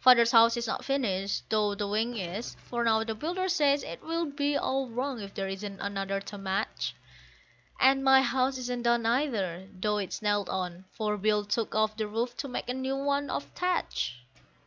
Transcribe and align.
Father's 0.00 0.32
house 0.32 0.54
is 0.58 0.66
not 0.66 0.84
finished, 0.84 1.48
though 1.48 1.74
the 1.74 1.88
wing 1.88 2.14
is; 2.18 2.56
for 2.68 2.84
now 2.84 3.02
the 3.04 3.14
builder 3.14 3.48
says 3.48 3.82
it 3.82 4.02
will 4.02 4.26
be 4.26 4.54
all 4.54 4.86
wrong 4.90 5.18
if 5.22 5.32
there 5.32 5.48
isn't 5.48 5.80
another 5.80 6.20
to 6.20 6.36
match; 6.36 6.94
And 7.80 8.04
my 8.04 8.20
house 8.20 8.58
isn't 8.58 8.82
done 8.82 9.06
either, 9.06 9.70
though 9.72 9.96
it's 9.96 10.20
nailed 10.20 10.50
on, 10.50 10.84
for 10.92 11.16
Bill 11.16 11.46
took 11.46 11.74
off 11.74 11.96
the 11.96 12.06
roof 12.06 12.36
to 12.36 12.48
make 12.48 12.68
a 12.68 12.74
new 12.74 12.96
one 12.96 13.30
of 13.30 13.44
thatch. 13.54 14.18